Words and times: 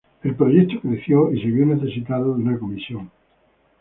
El 0.23 0.33
proyecto 0.35 0.79
creció, 0.81 1.31
y 1.31 1.39
se 1.43 1.47
vio 1.49 1.63
necesitado 1.63 2.33
de 2.33 2.41
una 2.41 2.57
Comisión. 2.57 3.11